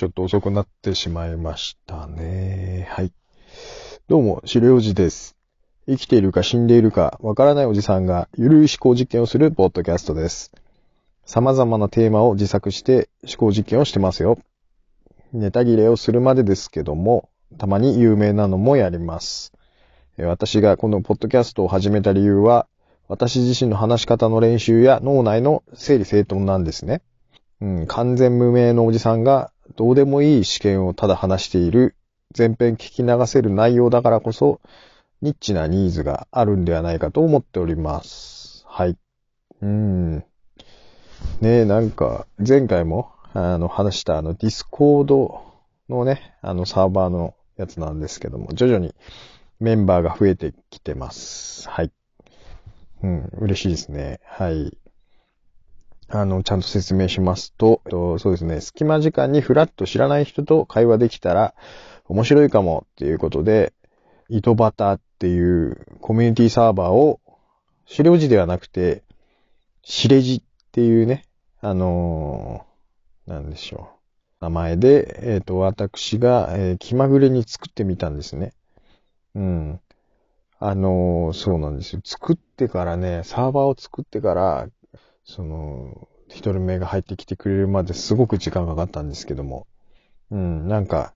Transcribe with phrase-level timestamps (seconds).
[0.00, 2.88] ちょっと遅くなってしまいましたね。
[2.90, 3.12] はい。
[4.08, 5.36] どうも、資料ジです。
[5.86, 10.52] 生きているか死んでいるかわからないおじさんがゆるい思考実験をするポッドキャストです。
[11.26, 14.38] 様々なテーマを自作して思考実験をしてますよ。
[15.34, 19.52] ネタ切れをするまでですけども、たまに有名なのもやります。
[20.16, 22.68] 私がこのポッドキャストを始めた理由は、
[23.06, 27.02] 私自身の話し方の練習や脳内の整理整頓なんですね。
[27.60, 31.94] うん、完全無名のおじさんがどうでもいい私見をただ話している
[32.36, 34.60] 全編聞き流せる内容だからこそ、
[35.20, 38.64] ニッチなニーズがあるんではないかと思っております。
[38.68, 38.96] はい。
[39.62, 40.16] うん。
[40.16, 40.24] ね
[41.42, 45.42] え、なんか、前回も、あの、話したあの、ディスコード
[45.88, 48.94] のね、あの、サーバーのやつなんですけども、徐々に
[49.58, 51.68] メンバーが増えてきてます。
[51.68, 51.92] はい。
[53.02, 54.20] うん、嬉しいですね。
[54.24, 54.76] はい。
[56.12, 57.80] あの、ちゃんと説明しますと、
[58.18, 61.54] そうですね、隙間時間にフラッと知らない人と会話できたら
[62.08, 63.72] 面白いかもっていうことで、
[64.28, 67.20] 糸端っていうコミュニティサーバーを、
[67.86, 69.04] 資料時ではなくて、
[69.82, 71.24] シレジっていうね、
[71.60, 73.90] あのー、なんでしょ
[74.40, 74.44] う。
[74.44, 78.52] 名前で、えっ、ー、と、私が、えー、気まぐれに作ってみたんですね。
[79.34, 79.80] うん。
[80.58, 82.00] あのー、そうなんですよ。
[82.04, 84.68] 作ってからね、サーバーを作ってから、
[85.30, 89.68] その、一人目が入ってきてくれるまですごく時間がかかったんですけども、
[90.32, 91.14] うん、なんか、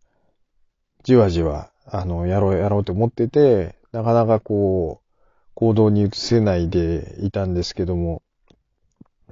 [1.02, 5.20] じわじわ、あの、やろうやろうと思ってて、なかなかこう、
[5.54, 8.22] 行動に移せないでいたんですけども、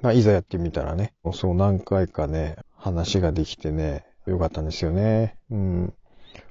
[0.01, 5.37] まあ、いざやってみたらね、そう何回かね、話ができてね、よかったんですよね。
[5.49, 5.93] うん。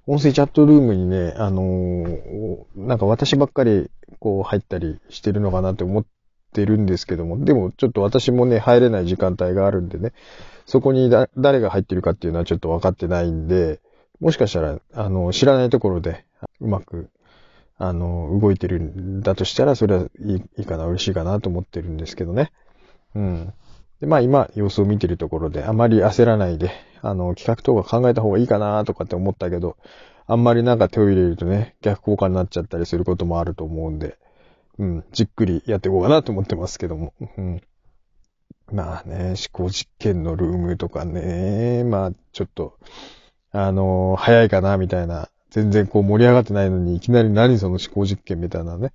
[0.06, 6.04] 音声チャットルームにね、あのー、なんか私ばっかりこう入ったりしてるのかなって思っ
[6.52, 10.12] ってるんですけども、でもちょっと私もね、入れない時間帯があるんでね、
[10.66, 13.80] そこにだ誰が入ってるかっていうのはちょっと分かってないんで、
[14.20, 16.24] もしかしたら、あの、知らないところで
[16.60, 17.08] うまく、
[17.78, 22.52] あの、動いてるんだとしたら、それはいいかな、嬉しいかなと思ってるんですけどね。
[23.14, 23.52] うん。
[24.00, 29.76] で、まあ今、様子を見てるところで、あまり焦らないで、あの、企画とか考えた方がいいかなとかって思ったけど、
[30.26, 34.16] あんまりなんか手を入れるとね、逆効果になっちゃったりすることもあると思うんで、
[34.78, 37.12] うん、じっくりやっていこうかなと思ってますけども。
[37.36, 37.60] うん。
[38.72, 42.78] まあね、思考実験のルームとかね、まあちょっと、
[43.50, 45.28] あのー、早いかな、みたいな。
[45.50, 48.92] 全然こう盛り上がってないのに、いきなり何その思考実験みたいなね。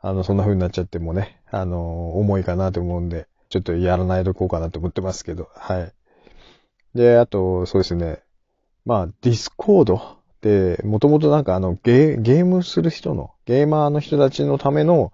[0.00, 5.92] あの、そんな風になっちゃってもね、あのー、重いかなと思うんで、ちょっとやらないとこうかなと思ってますけど、はい。
[6.94, 8.20] で、あと、そうですね。
[8.84, 10.19] まあ、ディスコード、
[10.84, 15.12] もともとなんかあのゲ、ゲームする人の、ゲーマーの人たちのための、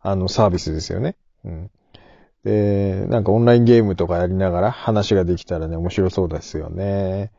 [0.00, 1.16] あの、サービスですよね。
[1.44, 1.70] うん。
[2.44, 7.32] で、なんかオンラインゲームとかやりながら話ができたらね、面白そうですよね。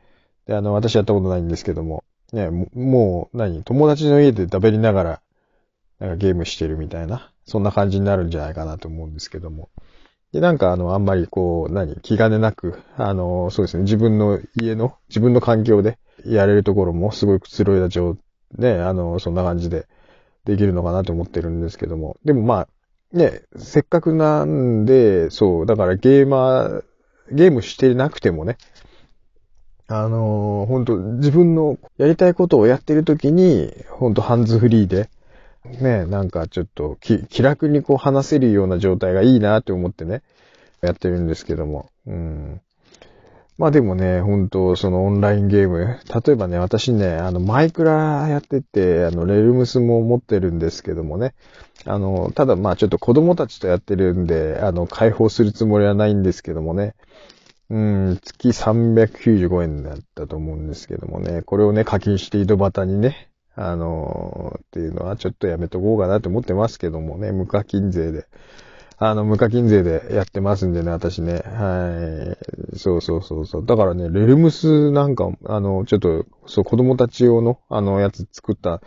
[0.47, 2.03] で、あの、私やったことないんですけども、
[2.33, 5.21] ね、もう、何、友達の家で駄弁りながら、
[5.99, 9.69] なんかゲームしてるみたいな、そんな感じになるんじゃないかなと思うんですけども。
[10.33, 18.22] で、なんかあの、あんまりこう、何、気兼ねなく、あの、そうですね、自分の家の、自分の環境で、やれるところもすごいくつろいだ状態、
[18.57, 19.88] ね、あの、そんな感じで
[20.45, 22.17] できるのかなと思ってるんですけども。
[22.23, 22.67] でもまあ、
[23.11, 26.83] ね、せっかくなんで、そう、だからゲーマー、
[27.31, 28.57] ゲームしてなくてもね、
[29.88, 35.09] あのー、本当自分のやりたいことをやってる時に、本当ハンズフリーで、
[35.81, 40.23] ね、なんかちょっと気楽にこう話せるような状態がいいなって思ってね、
[40.81, 41.89] やってるんですけども。
[42.06, 42.61] うん。
[43.57, 46.00] まあでもね、本当そのオンラインゲーム。
[46.25, 51.34] 例えばね、私ね、あの、マイクラやってて、あの、レルムスも持ってるんですけどもね。
[51.85, 56.94] あの、ただまあちょっと子供たちとやってるんで、あの、解放するつもりはないんですけどもね。
[57.69, 61.41] うん、月395円だったと思うんですけどもね。
[61.41, 68.27] これをね、課金して井戸端にね、あのっていうのはちょっとやめとこうかなと思ってますけどもね、無課金税で。
[68.99, 71.44] あの、無課金税でやってますんでね、私ね。
[71.45, 72.35] は
[72.73, 72.77] い。
[72.77, 73.65] そうそうそうそう。
[73.65, 78.81] だからね、レルムスなんか、あの、ちょっと、そう、子供たち用の、あの、やつ作った。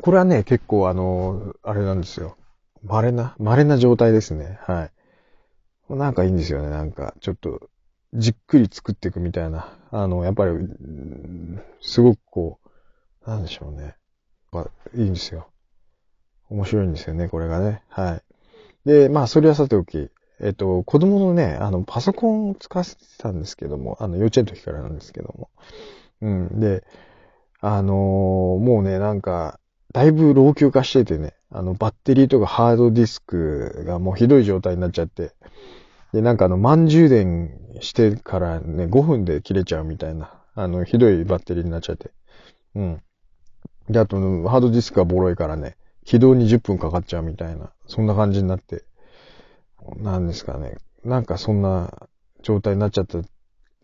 [0.00, 2.36] これはね、結構あの、あれなんですよ。
[2.82, 4.58] 稀な、稀な状態ですね。
[4.62, 4.84] は
[5.90, 5.94] い。
[5.94, 6.70] なんかいいんですよね。
[6.70, 7.68] なんか、ちょっと、
[8.14, 9.76] じっくり作っていくみたいな。
[9.90, 10.52] あの、やっぱり、
[11.82, 12.58] すごくこ
[13.26, 13.96] う、なんでしょうね。
[14.50, 15.48] まあ、いいんですよ。
[16.48, 17.82] 面白いんですよね、これがね。
[17.88, 18.31] はい。
[18.84, 25.50] で、まあ、それはさておき、えっと、子供のね、あの、パソコンを使わせてたんですけども、あの、幼稚園の時からなんですけども。
[26.20, 26.60] うん。
[26.60, 26.84] で、
[27.60, 29.60] あのー、もうね、なんか、
[29.92, 35.32] だいぶ老朽化しててね、あの、バッテリーとかハードディスクがもうひどい状態になっちゃって、
[36.12, 42.10] で、なんかあの、満充電してからね、5分で切れちゃうみたいな、あの、ひどいバッテリーになっちゃって。
[42.74, 43.02] うん。
[43.88, 48.84] で、あと、ハードディスクがボロいからね、起動に10分かかっちゃうみたいな、そんな感じになって、
[49.96, 50.76] なんですかね。
[51.04, 52.08] なんかそんな
[52.42, 53.18] 状態になっちゃった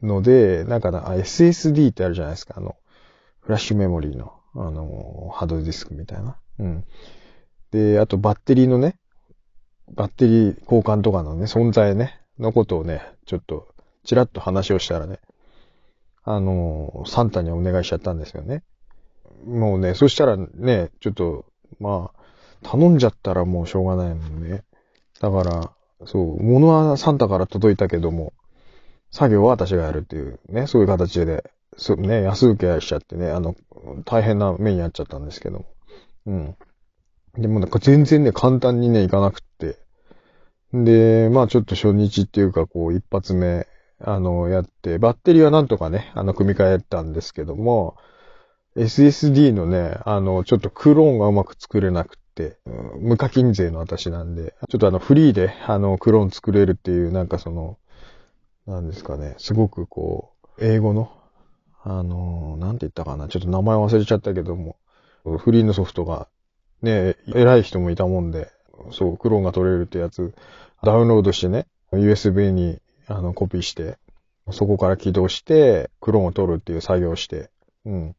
[0.02, 2.76] ので、なんかな、SSD ってあるじゃないですか、あの、
[3.40, 6.36] フラッシュメモリーの、あの、ハードディスクみたいな。
[6.58, 6.84] うん。
[7.70, 8.96] で、あとバッテリーのね、
[9.94, 13.68] バッテリー交換とかのね、存在ね、のことをね、ちょっと、
[14.04, 15.20] ちらっと話をしたらね、
[16.24, 18.62] あの、サンタにお願いしちゃったんですよね。
[19.46, 21.46] もうね、そしたらね、ちょっと、
[21.80, 22.18] まあ、
[22.62, 24.64] 頼んじゃったらもうしょうがないもんね。
[25.20, 25.70] だから、
[26.06, 28.32] そう、物はサンタから届いたけども、
[29.10, 33.54] 作業は私がやるっていうね、そういう形で、そうね、安請けしちゃってね、あの、
[34.04, 35.66] 大変な目に遭っちゃったんですけども。
[36.26, 36.56] うん。
[37.36, 39.78] でもなんか全然ね、簡単にね、いかなくって。
[40.72, 43.66] で、まあちょっと初日っていうか、こう、一発目、
[44.00, 47.96] あの、やって、バッテリーはなんとかね、あの、組み替えたんですけども、
[48.78, 52.58] SSD のね、あの、ちょっとクローンがうまく作れなくて、
[53.00, 57.78] 無課金税の私なんで、ちょっとあの、フリーで、あの、クローン作れるっていう、なんかその、
[58.66, 61.10] なんですかね、すごくこう、英語の、
[61.82, 64.76] あの、なんて言ったかな、ちょっと名前忘れちゃったけども、
[65.38, 66.28] フリーのソフトが、
[66.82, 68.52] ね、偉い人もいたもんで、
[68.92, 70.34] そう、クローンが取れるってやつ、
[70.84, 72.78] ダウンロードしてね、USB に
[73.08, 73.98] あのコピーして、
[74.50, 77.50] そこから起動して、クローンを取るっていう作業をして、
[77.84, 78.16] うん。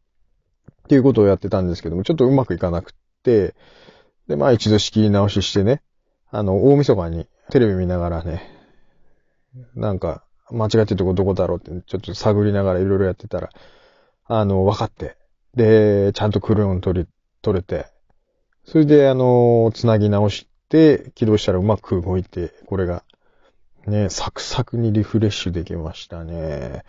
[0.89, 3.53] っていうことをやってたんですけども、ちょっとうまくいかなくって、
[4.27, 5.83] で、まあ一度仕切り直ししてね、
[6.31, 8.41] あの、大晦日にテレビ見ながらね、
[9.75, 13.51] なんか、間違ってるとこどこだろうって、ちょっと探りながらいろいろやってたら、
[14.25, 15.15] あの、分かって、
[15.53, 17.07] で、ちゃんとクローン取り、
[17.43, 17.85] 取れて、
[18.65, 23.03] それで、あの、つなぎ直して、起動したらうまく動いて、これが、
[23.85, 26.83] ね、サクサクにリフレッシュできましたね。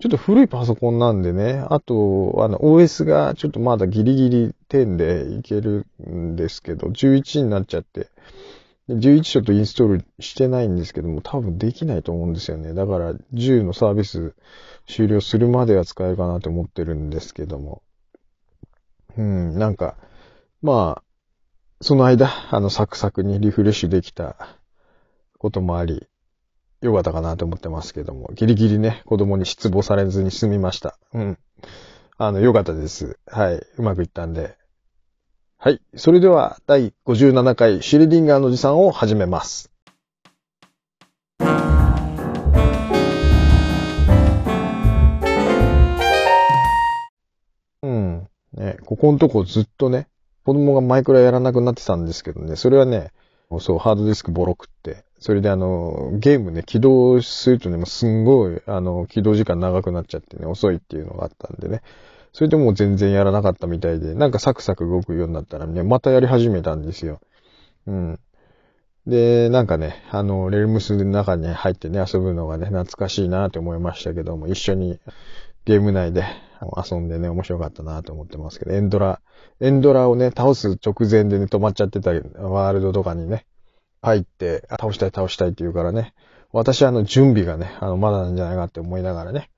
[0.00, 8.08] ちょっと古いパソコンなんでね、あと、あの、OS がちょっとまだギリギリ10でいけるんですけど、11になっちゃって、
[8.88, 12.74] 11ちょっとインストールしてないんですけども、多分できないと思うんですよね。
[12.74, 14.34] だから、10のサービス
[14.86, 17.82] 終了するまでは使えるかなと思ってるんですけども。
[19.16, 19.96] うん、なんか、
[20.60, 21.02] まあ、
[21.80, 24.58] その間、あの、サクサクにリフレッシュできた
[25.38, 26.06] こともあり、
[26.84, 30.98] よかったかなと思ってますけども、ギリギリね、子供に失望されずに済みました。
[31.14, 31.38] うん。
[32.18, 33.18] あの、よかったです。
[33.26, 33.54] はい。
[33.78, 34.58] うまくいったんで。
[35.56, 35.80] はい。
[35.96, 39.72] それでは、第57回シュレディンガーのおじさんを始めます。
[47.82, 48.28] うん。
[48.52, 50.06] ね、ここのとこずっとね、
[50.44, 53.10] 子供がマイクラやらなくなってたんですけどね、それはね、
[53.60, 61.82] そう、ハードディスクボロくって、それであの、ゲームね、起動するとね、もうすんごい、あの、起動時間長くなっちゃってね、遅いっていうのがあったんでね。
[62.32, 67.20] それでもう全然やらなかったみたいで、なんかサクサク動くようになったらね、またやり始めたんですよ。
[67.86, 68.20] うん。
[69.06, 74.98] で、なんかね、あの、レルムスの中に入ってね、遊ぶのがね、懐かしいなと思いましたけども、一緒に
[75.64, 76.24] ゲーム内で
[76.76, 79.20] 遊んでね、面白かったなと思ってますけど、エンドラ、
[79.60, 83.46] エンドラをね、倒す直前でね、止まっちゃってたワールドとかにね、
[84.02, 86.14] 入って、倒したい倒したいって言うからね、
[86.52, 89.50] 私はあの準備がね、あの、まだなんじゃないかって思いながらね、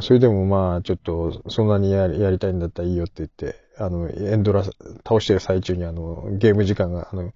[0.00, 7.32] それでもまあ、ちょっと、そんなにやりやりたいんだったらいいよって言って、あの、エンドラ倒してる最中にあの、ゲーム時間が、あの、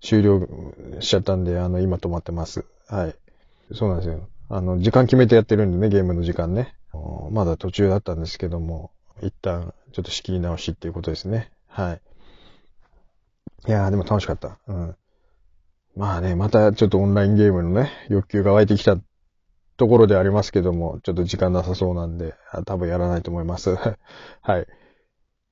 [0.00, 0.46] 終了
[1.00, 2.64] しちゃったんで、あの、今止まってます。
[2.86, 3.14] はい。
[3.74, 4.28] そうなんですよ。
[4.48, 6.75] あの、時間決めてやってるんでね、ゲームの時間ね。
[7.32, 8.90] まだ途中だったんですけども、
[9.22, 11.50] 一旦、ちょっと仕切り直しっていうことですね。
[11.68, 12.00] はい。
[13.68, 14.58] いやー、でも楽しかった。
[14.66, 14.96] うん。
[15.96, 18.98] まあね、またちょっとオンラインゲームのね、欲求が湧いてきた
[19.76, 22.34] ところでありますけども、ちょっと時間なさそうなんで、
[22.66, 23.74] 多分やらないと思います。
[24.42, 24.66] はい。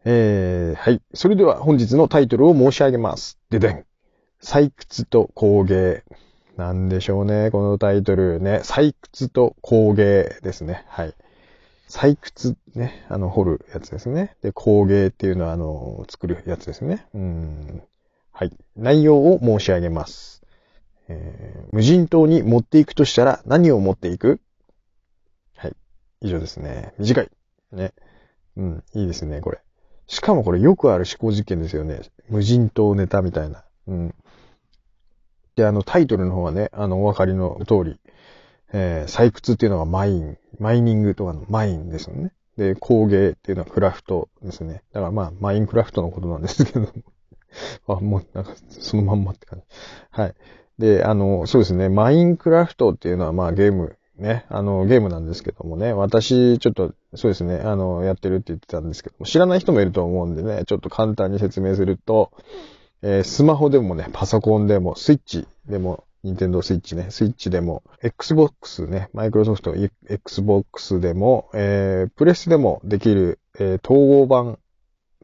[0.05, 1.01] えー、はい。
[1.15, 3.39] それでは本日のタイトルを申し上げます。
[3.49, 3.87] ででん。
[4.43, 6.05] 採掘と工芸。
[6.57, 8.61] なんでしょうね、このタイトルね。
[8.63, 10.85] 採掘と工芸ですね。
[10.89, 11.15] はい。
[11.95, 14.37] 採掘ね、あの、掘るやつですね。
[14.43, 17.07] で、工芸っていうのは、あの、作るやつですね。
[17.15, 17.83] うん。
[18.33, 18.53] はい。
[18.75, 20.43] 内容を申し上げます。
[21.07, 24.41] えー、無人島に持っていくとしたら何を持っていく？
[25.55, 25.77] はい。
[26.21, 26.95] 以上ですね。
[26.99, 27.31] 短い。
[27.71, 27.93] ね。
[28.57, 29.61] うん、いいですね、これ。
[30.09, 32.01] しかもこれよくある思考実験ですよね。
[32.29, 33.65] 無人島ネタみたいな。
[33.87, 34.15] うん。
[35.55, 38.01] で、あの、タイトルの方はね、あの、お分かりの通り、
[38.77, 42.33] えー、採掘っていうのがマイン、マイニングとかのマインですよね。
[42.57, 44.83] で、工芸っていうのはクラフトですね。
[44.93, 46.89] だからまあ、マインクラフトのことなんですけども。
[47.87, 49.65] あ、もう、なんか、そのまんまって感じ。
[50.11, 50.35] はい。
[50.81, 62.33] で、あの、そうですね、マインクラフトっていうのはまあゲーム、ね、あの、ゲームなんですけどもね、私、ちょっと、そうですね、あの、やってるって言ってたんですけども、知らない人もいると思うんでね、ちょっと簡単に説明すると、
[63.03, 69.75] えー、スマホでもね、パソコンでも、スイッチでも、ニンテンドースイッチね、スイッチでも、Xbox ね、マイクロソフト
[70.09, 74.59] Xbox でも、えー、プレスでもできる、えー、統合版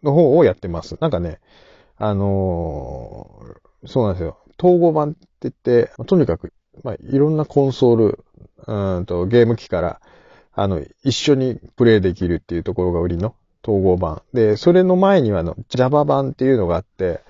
[0.02, 0.98] の方をやってます。
[1.00, 1.40] なんかね、
[1.96, 4.38] あのー、そうなんですよ。
[4.62, 6.52] 統合版って言って、とにかく、
[6.84, 8.24] まあ、いろんなコンソール、
[8.66, 10.00] うんと、ゲーム機から、
[10.52, 14.20] あの、一緒にプレイできるっていうところが売りの統合版。
[14.34, 17.20] で、それの前にはあの、Java 版っていうのがあって、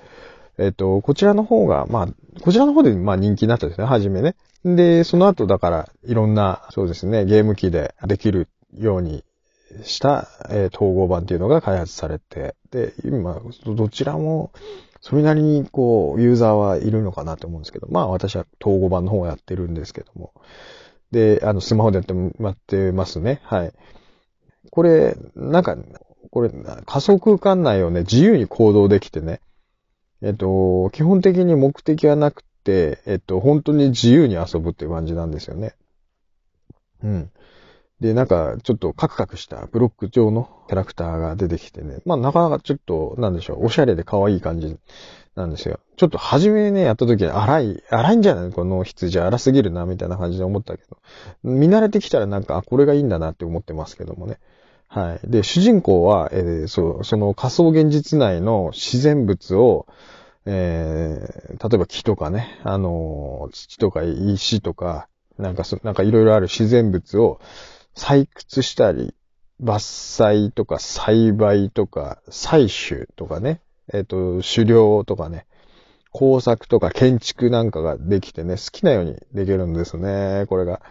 [0.59, 2.09] えっと、こちらの方が、まあ、
[2.43, 4.37] こちらの方で、まあ人気になったんですね、はじめね。
[4.65, 9.25] で、その後だから、いろんな、そうですね、ゲーム機でできるように
[9.83, 14.53] した、えー、統合版っていうのが開発されて、で、今、どちらも、
[15.01, 20.33] それなりに、こう、ユーザーはいるのかなと思うんですけど、まあ私は統合版の方をやってるんですけども。
[21.11, 23.41] で、あの、スマホでやってもらってますね。
[23.45, 23.73] はい。
[24.71, 25.77] これ、なんか、
[26.31, 26.51] これ、
[26.87, 29.41] 仮想空間内をね、自由に行動できてね、
[30.23, 35.75] えっと、基本的に目的はなくて、えっと、本当に自由に遊ぶっていう感じなんですよね。
[37.03, 37.31] うん。
[38.01, 41.99] で、なんか、ちょっとカクカクしたブロック状のキャラクターが出てきてね。
[42.07, 44.79] まあ、なかなかちょっと、なんでしょう、おしゃれで可愛い感じ
[45.35, 45.81] なんですよ。
[45.97, 48.53] ちょっと初めね、やった時に荒い、荒いんじゃない？
[48.53, 50.97] この羊荒すぎるな、みたいな感じで思ったけど。
[51.43, 54.39] 見慣れてきたらなんか、あ、これがいいんだなって思ってますけどもね。
[54.93, 55.31] はい。
[55.31, 59.87] で、主人公は、えー、そう、その仮想現実内の自然物を、
[60.47, 67.41] えー、例えば木とかね、あのー、土とか石とか、なんかそ、なんかいろいろある自然物を
[67.95, 69.15] 採掘したり、
[69.63, 73.61] 伐採とか栽培とか採取とかね、
[73.93, 75.47] えっ、ー、と、狩猟とかね、
[76.11, 80.83] 工作とか建築なんかができてね、好きなようにできるんですね、これが。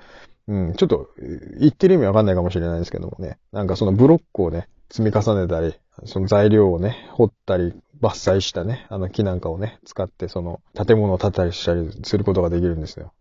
[0.50, 1.12] うん、ちょっと、
[1.60, 3.38] 言ってる意味わかんないかもしれないですけどもね。
[3.52, 5.76] なんかそのブロックをね、積み重ねたり、
[6.06, 13.14] その材料をね、掘ったり、伐採したね、あの木なんかをね、使ってその建物を建てたりしたりすることができるんですよ。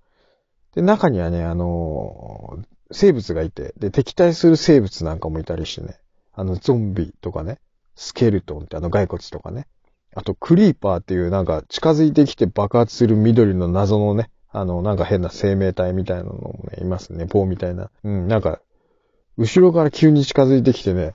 [0.74, 5.98] で、中にはね、あのー、生物がいて、で、敵対する生物なんかもいたりしてね、
[6.32, 7.58] あの、ゾンビとかね、
[7.94, 9.66] スケルトンってあの骸骨とかね、
[10.14, 17.26] あと、クリーパーっていうなんか近づいてきて爆発する緑の謎のね、あの、なんか変な生命体みたいなのもね、いますね。
[17.26, 17.90] 棒みたいな。
[18.04, 18.60] うん、なんか、
[19.36, 21.14] 後ろから急に近づいてきてね、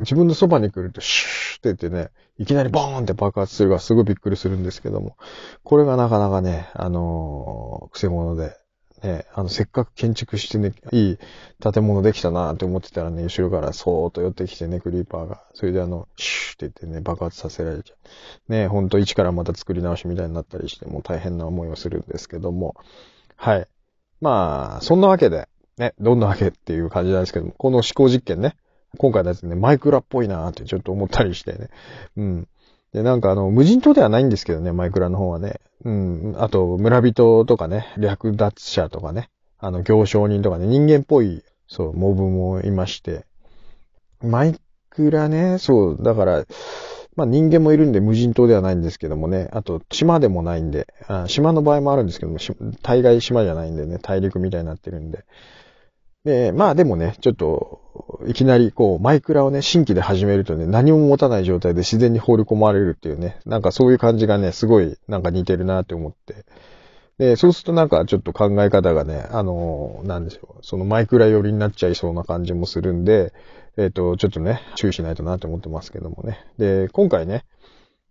[0.00, 5.16] 自分のそばに来るとシューって言ってね、いきなりボーンって爆発するからすごいびっくりするんですけども、
[5.64, 8.56] これがなかなかね、あのー、癖物で、
[9.02, 11.18] ね、あの、せっかく建築してね、いい
[11.60, 15.42] 建物できたなって思ってたらね、後ろからそーっと寄ってきてね、クリーパーが。
[15.54, 17.94] それであの、シューって言ってね、爆発させられちゃ
[18.48, 18.52] う。
[18.52, 22.74] ね、ほんと一からまた作り直しみたいになったりして、もう大変な思いをするんですけども。
[23.36, 23.66] はい。
[24.20, 25.48] まあ、そんなわけで、
[25.78, 28.56] ね、どんなわけっていう感じなんですけども、この思考実験ね、
[28.96, 31.68] 今回のやつね、マイクラっぽいなーってちょっと思ったりしてね。
[32.16, 32.48] うん。
[32.92, 35.60] で、なんかあの、無人島ではないんですけどね、マイクラの方はね。
[35.84, 36.34] うん。
[36.38, 39.28] あと、村人とかね、略奪者とかね、
[39.58, 43.24] あの、行商人とかね、人間っぽい、そう、モブもいまして。
[44.22, 44.58] マイ
[44.90, 46.44] クラね、そう、だから、
[47.16, 49.48] まあ人間もいるんで無人島ではないんですけどもね。
[49.52, 52.38] あと、島でもないんで、あ島の場合もあるんですけども、
[52.82, 55.24] 大概島じゃないんでね、大陸みたいになってるんで。
[56.26, 57.80] で、まあでもね、ちょっと、
[58.26, 66.44] いきなりこう、マイクラをね、新規で始めるとね、何も持たない状態で自然に放り込まれるっていうね、なんかそういう感じがね、すごいなんか似てるなって思って。
[67.18, 73.32] で、そうするとなんかちょっと考え方がね、あの、なんでしょう、そのマイクラ寄りになっちゃいそうな感じもするんで、
[73.76, 76.44] えっ、ー、と、ちょっとね、注意しないとなって思ってますけどもね。
[76.58, 77.44] で、今回ね、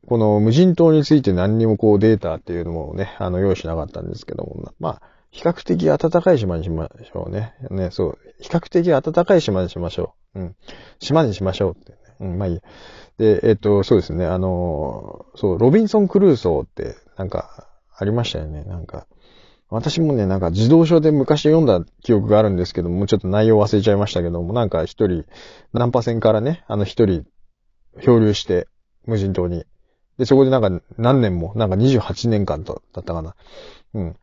[0.07, 5.01] この無人島について何にもこうデータっていうのもね、あの、用意しなかったんですけども、まあ、
[5.35, 7.53] 比較的暖かい島にしましょうね。
[7.69, 8.17] ね、そう。
[8.39, 10.39] 比較的暖かい島にしましょう。
[10.39, 10.55] うん。
[10.99, 11.97] 島にしましょうって、ね。
[12.21, 12.61] うん、まあいい。
[13.17, 14.25] で、えっ、と、そうですね。
[14.25, 18.63] あの、そう、ロビンソン・クルーソーって、なんか、ありましたよね。
[18.63, 19.07] なんか、
[19.69, 25.25] 私もね、なんか自動書で昔読んだ記憶があるんですけども、ちょっと内容忘れちゃいましたけども、なんか一人、
[25.73, 27.25] ナンパ船からね、あの一人、
[28.01, 28.69] 漂流して、
[29.05, 29.65] 無人島に。
[30.17, 33.35] で、そこでなんか何年も、なんか28年間と、だったかな。
[33.93, 34.15] うん。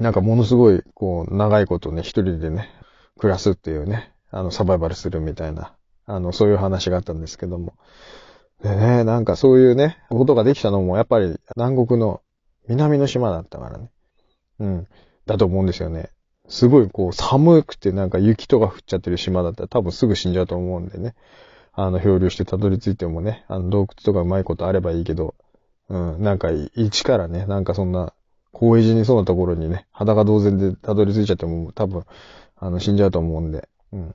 [0.00, 2.70] なんかものすごい、こう、長いことね、一人でね、
[3.18, 5.74] 暮らすっていうね、あの、サバイバルするみたいな、
[6.06, 7.74] あの、そういう話があったんですけども。
[8.62, 12.20] でね、なんかそういうね、ことができたのも、やっぱり南国の
[12.68, 13.90] 南の島だったからね。
[14.58, 14.86] うん。
[15.26, 16.10] だと思うんですよね。
[16.48, 21.14] すごいこう寒くてなんか雪とか降っちゃってる島だったら多分すぐ死んじゃうと思うんでね。
[21.72, 25.34] あの、漂流してたどり着いてもね、あの、洞窟とかうまいことあればいいけど、
[25.88, 28.12] うん、なんか一からね、なんかそんな
[28.60, 32.04] 高円寺にそうなところにね、裸同然でたどり着いちゃっても多分、
[32.56, 33.70] あの、死んじゃうと思うんで。
[33.90, 34.14] うん。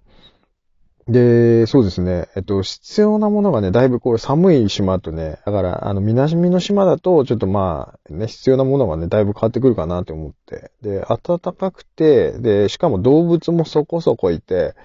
[1.07, 2.27] で、そうですね。
[2.35, 10.71] えっと、必要なものがね、だいぶこれ寒い島とね、だから、あの、南の島だと、ちょっとまあ、ね、必要なものがね、だいぶ変わってくるかなと思って。
[10.83, 14.75] で、暖かくて、で、しかも動物もそこそこいて、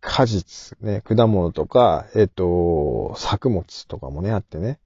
[0.00, 4.78] 果実、ね、果物とか、えっと、作物とかもね、あってね。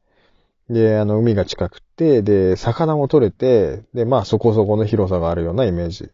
[0.70, 6.10] で、あの、海が近くて、で、魚も取れて、で、まあ、そこそこの広さがあるようなイメージ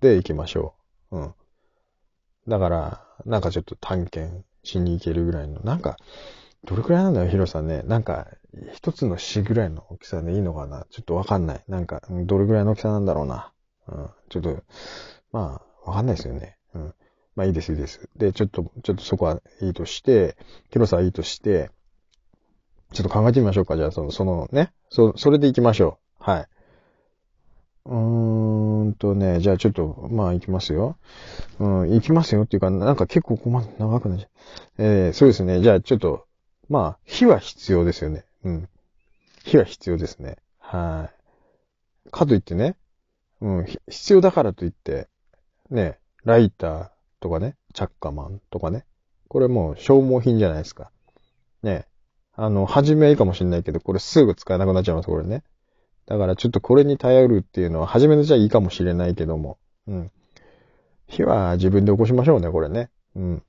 [0.00, 0.74] で行きましょ
[1.10, 1.18] う。
[1.18, 1.34] うん。
[2.48, 5.96] だから、なんかちょっと探検しに行けるぐらいの、なんか、
[6.64, 7.82] どれくらいなんだよ、広さね。
[7.82, 8.28] なんか、
[8.74, 11.64] 一つの市ぐらいの大きさでいいのかなちょっとわかんない。
[11.68, 13.52] なんか、どれくらいの大きさなんだろうな。
[13.88, 14.10] うん。
[14.28, 14.62] ちょっと、
[15.32, 16.56] まあ、わかんないですよね。
[16.74, 16.94] うん。
[17.34, 18.08] まあいいです、いいです。
[18.16, 20.36] で、ちょっと、ちょっとそこはいいとして、
[20.70, 21.70] 広さはいいとして、
[22.92, 23.76] ちょっと考えてみましょうか。
[23.76, 26.24] じゃあ、その、そのね、そ、それで行きましょう。
[26.24, 26.48] はい。
[27.84, 30.96] うーんとね、じゃあちょっと、まあ行きますよ。
[31.58, 34.30] うん、行きますよっていうか、なんか結構こま、長くなっちゃう。
[34.78, 35.60] えー、そうですね。
[35.60, 36.26] じゃあちょっと、
[36.68, 38.24] まあ、火は必要ですよね。
[38.44, 38.68] うん。
[39.44, 40.36] 火は必要ですね。
[40.58, 41.10] は
[42.06, 42.10] い。
[42.10, 42.76] かといってね、
[43.40, 45.08] うん、必要だからといって、
[45.70, 48.84] ね、ライターとかね、チャッカマンとかね。
[49.28, 50.90] これもう消耗品じゃないですか。
[51.62, 51.86] ね。
[52.34, 55.42] あの、初めはいいかもしれないけど、これすぐ使えなくなっちゃいます、これね。
[56.06, 59.58] だからちょっとこれに頼るっていうのは、初めのじゃいいかもしれないけども。
[59.86, 60.10] うん。
[61.06, 62.90] 火は自分で起こしましょうね、これね。
[63.14, 63.42] うん。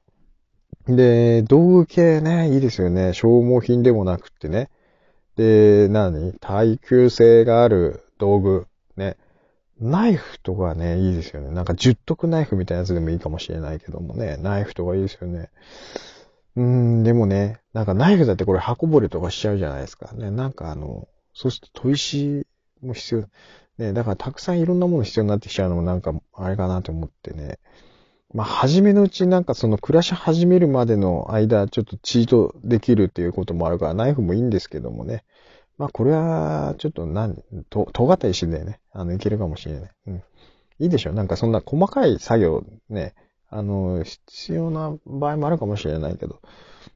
[0.87, 3.13] で、道具系ね、いいですよね。
[3.13, 4.69] 消耗品でもなくってね。
[5.37, 6.33] で、何？
[6.41, 8.67] 耐久性がある道具。
[8.97, 9.17] ね。
[9.79, 11.51] ナイフとかね、いいですよね。
[11.51, 14.37] なんか十徳ナイフみたいなやつでもいいかもしれないけどもね。
[14.41, 15.49] ナイフとかいいですよね。
[16.55, 20.13] うん、でもね、なんかナイフだってこれ箱掘りとかしちゃうじゃないですか。
[20.13, 22.47] ね、なんかあの、そうすると砥石
[22.81, 23.25] も必要。
[23.79, 27.57] ね、だからたくさんいろんなもの必要になってきちゃうのもなんか、あれかなと思ってね。
[28.35, 35.23] まあ、初めのうちなんかその暮らし始めるまでの間、ちょっとチートできるっていうこともあるから、ナイフもいいんですけどもね。
[35.79, 39.91] まあ、これは、ちょっと何、と、尖った石でね、あの、いけるかもしれない。
[40.07, 40.23] うん。
[40.79, 41.13] いいでしょ？
[41.13, 43.13] なんかそんな細かい作業ね、
[43.55, 46.39] あの、必要な場合もあるかもしれないけど。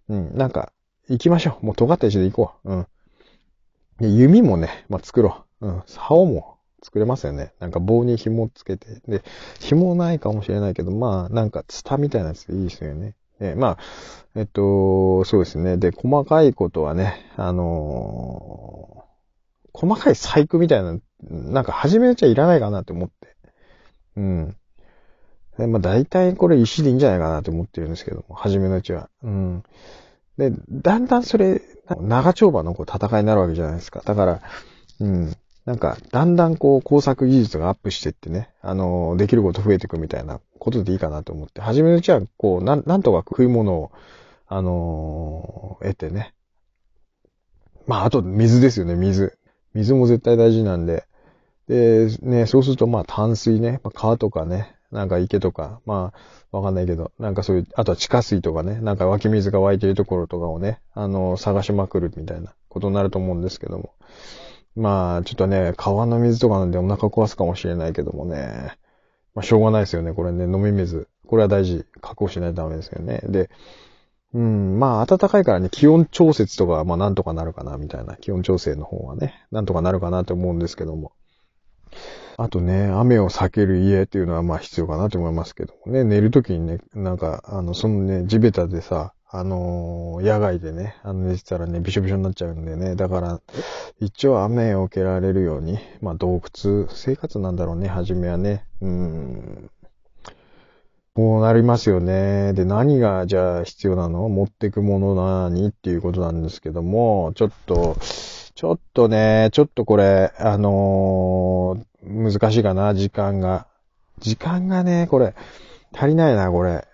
[0.10, 0.36] うん。
[0.36, 0.74] なんか、
[1.08, 1.66] 行きましょう。
[1.66, 2.74] もう尖った石で行こう。
[2.74, 2.88] うん。
[4.00, 5.68] で、弓もね、まあ、作ろう。
[5.68, 5.84] うん。
[5.86, 7.54] 竿も作れますよね。
[7.60, 9.02] なんか棒に紐つけて。
[9.08, 9.24] で、
[9.60, 13.16] 紐ないかもしれないけど、まあ、なんかツタみたいなやつでいいですよね。
[13.40, 13.78] えまあ、
[14.36, 15.78] えっと、そうですね。
[15.78, 20.98] で、細かいことはね、あのー、細かい細工みたいな、
[21.30, 23.36] なんか始めちゃいらないかなって思って。
[24.16, 24.58] うん。
[25.58, 29.10] でまあ大体これ石でいいんじゃないかなって思ってるんですけども、初めのうちは。
[29.24, 29.64] うん。
[30.38, 31.62] で、だんだんそれ、
[32.00, 34.02] 長丁場のこう戦いになるわけじゃないですか。
[34.06, 34.42] だから、
[35.00, 35.36] うん。
[35.66, 43.92] なんか、だんだんこう工作技術がアップしていってね、あの、できること増えていくみたいなことでいいかなと思って、初めのうちはこう、なん、なんとか食い物を、
[44.48, 46.34] あのー、得てね。
[47.86, 49.38] まあ、あと水ですよね、水。
[49.74, 51.06] 水も絶対大事なんで。
[51.68, 56.14] で、ね、そうするとまあ淡水ね、まあ、川とかね、なんか池とか、ま
[56.52, 63.94] あ、わかんないけど、なんかそういう、あとは地下水とかね、なんか湧き水が湧いているところとかをね、あの、探しまくるみたいなことになると思うんですけども。
[64.76, 68.78] まあ、ちょっとね、川の水とかなんでお腹壊すかもしれないけどもね。
[69.36, 71.08] まあ、しょうがないですよね、これね、飲み水。
[71.28, 71.86] これは大事。
[72.02, 73.22] 確保しないとダメですよね。
[73.24, 73.50] で、
[74.34, 78.16] うん、まあ、暖かいからね、気温調節とか、まあ、なんとかなるかな、みたいな。
[78.18, 81.12] 気温調整の方はね、なんとかなるかなと思うんですけども。
[82.40, 93.42] あとね、雨を避ける家っていうのはまあ必要かなと思いますけどもね、寝るときにね、なんか、あの、そのね、地べたでさ、あのー、野外でね、あの寝てたらね、びしょびしょになっちゃうんでね、だから、
[94.00, 98.66] 一応雨を受けられるように、まあ洞窟生活なんだろうね、初めはね。
[98.82, 99.70] うん。
[101.16, 102.54] こうなりますよね。
[102.54, 104.30] で、何がじゃあ必要なの？
[104.30, 107.98] 持ってくもの何っていうことなんですけども、ちょっと、
[108.54, 113.68] ちょっとね、ちょっとこれ、あのー、難しいかな、時間が。
[114.20, 115.36] 時間がね、これ、
[115.94, 116.88] 足りないな、これ。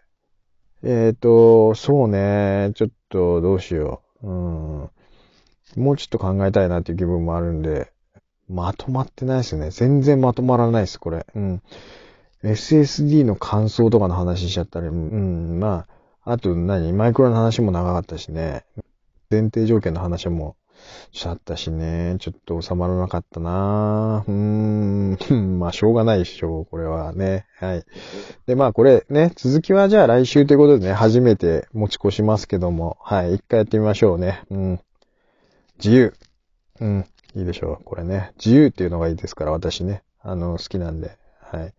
[0.84, 4.28] えっ、ー、と、そうね、ちょっとどうしよう。
[4.28, 4.90] うん。
[5.78, 7.92] もうちょっと考えたいなっていう気分もあるんで、
[8.50, 9.70] まとまってないですね。
[9.70, 11.26] 全然まとまらないです、これ。
[11.34, 11.62] うん。
[12.44, 15.86] SSD の感想とかの話しちゃったり、うん、ま
[16.26, 16.92] あ、あと何？
[16.94, 18.66] マイクロの話も長かったしね。
[19.30, 20.56] 前提条件の話も
[21.12, 22.18] しちゃったしね。
[22.20, 25.18] ちょっと収まらなかったなうーん。
[25.60, 26.66] まあ、しょうがないでしょう。
[26.66, 27.46] これはね。
[27.60, 27.86] はい。
[28.46, 33.36] で、まあ、これね、続きはじゃあ来週ということでね、初めて持ち越しますけども、はい。
[33.36, 34.44] 一回やってみましょうね。
[34.50, 34.80] うん。
[35.78, 36.14] 自由。
[36.80, 37.06] うん。
[37.36, 37.84] いいでしょう。
[37.84, 38.32] これね。
[38.44, 40.04] 自由っていうのがいいですから、私ね。
[40.22, 41.18] あの、好きなんで。
[41.42, 41.74] はい。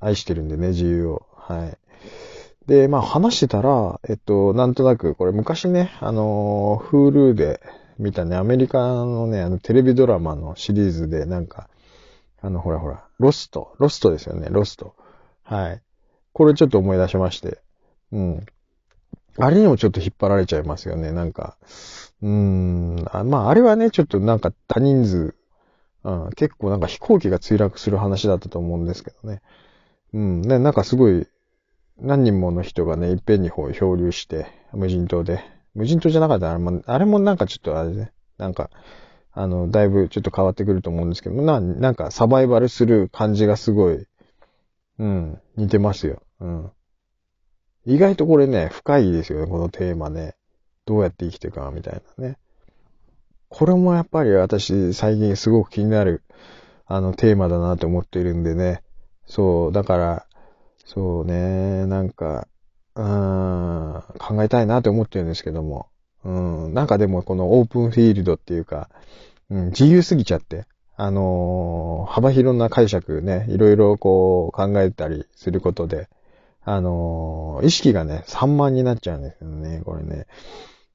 [0.00, 1.26] 愛してるんでね、自由を。
[1.36, 1.78] はい。
[2.66, 7.60] で、まあ話してたら、えっと、なんとなく、これ昔ね、あの、Hulu で
[8.00, 11.68] 見たね、アメリカのね、あの、テレビドラマのシリーズで、なんか、
[12.40, 13.74] あの、ほらほら、ロスト。
[13.78, 14.94] ロストですよね、ロスト。
[15.44, 15.82] はい。
[16.32, 17.58] これちょっと思い出しまして。
[18.12, 18.46] うん。
[19.38, 21.58] あれにもちょっと引っ張られちゃいますよね、なんか。
[22.22, 23.04] うーん。
[23.12, 25.34] あまあ、あれはね、ちょっとなんか多人数、
[26.04, 29.42] うん、結構なんか飛行機が墜落する話だったと思うんですけどね。
[30.14, 30.40] うん。
[30.40, 31.26] ね、なんかすごい、
[31.98, 35.59] 何人もの人がね、いっぺんに漂流して、無人島で。
[35.74, 36.46] 無人島じゃなかった？
[36.46, 38.70] ら、あれも、あれもなんかちょっとあれね、なんか、
[39.32, 44.06] あの、だいぶちょっと変わってくると思うんですけどな、なんかサバイバルする感じがすごい、
[44.98, 46.22] うん、似てますよ。
[46.40, 46.70] うん。
[47.86, 50.34] 意外とこれね、深いですよね、このテーマね。
[50.84, 52.36] どうやって生きていくか、みたいなね。
[53.48, 56.22] これもやっぱり私、最近すごく気になる、
[56.86, 58.82] あの、テーマだなと思っているんでね。
[59.26, 60.26] そう、だから、
[60.84, 62.48] そうね、なんか、
[63.00, 65.86] うん、考えたいなと思ってるんですけども。
[66.22, 68.90] うん、なんかでもこのオープンフィールドっていうか、
[69.48, 76.10] うん、自由すぎちゃって、あのー、幅広な解釈ね、いろいろこう考えたりすることで、
[76.62, 80.26] あのー、意識がね、散漫になっちゃうんですよね、これね。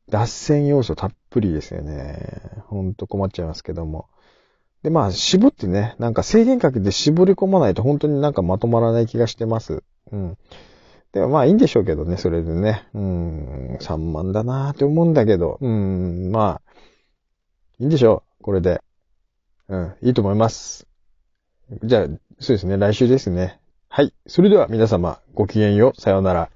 [0.07, 2.39] 脱線要素たっぷりですよね。
[2.67, 4.05] ほんと困っちゃいますけども。
[4.83, 9.81] で、まあ、絞ってね、なんか制限かけて絞り込まないと本当になんかまとまらない気がしてます。
[10.11, 10.37] うん。
[11.15, 12.89] でもまあいいんでしょうけどね、それでね。
[12.93, 16.71] うん、3万だなーって思うんだけど、うん、まあ、
[17.79, 18.81] いいんでしょう、これで。
[19.69, 20.87] うん、いいと思います。
[21.85, 22.07] じゃあ、
[22.41, 23.61] そうですね、来週ですね。
[23.87, 24.13] はい。
[24.27, 26.01] それでは皆様、ごきげんよう。
[26.01, 26.49] さようなら。